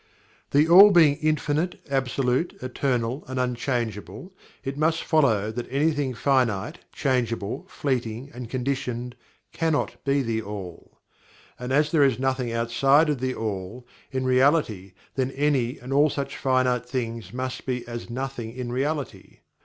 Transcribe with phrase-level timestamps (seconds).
[0.49, 7.67] THE ALL being Infinite, Absolute, Eternal and Unchangeable it must follow that anything finite, changeable,
[7.69, 9.15] fleeting, and conditioned
[9.53, 10.97] cannot be THE ALL.
[11.59, 16.09] And as there is Nothing outside of THE ALL, in Reality, then any and all
[16.09, 19.41] such finite things must be as Nothing in Reality.